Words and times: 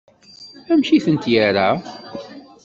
Amek 0.71 0.89
i 0.97 0.99
tent-yerra? 1.05 1.69